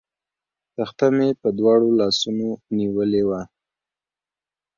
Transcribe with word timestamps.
تخته 0.75 1.07
مې 1.15 1.29
په 1.41 1.47
دواړو 1.59 1.89
لاسونو 1.99 2.47
نیولې 2.77 3.23
وه. 3.29 3.41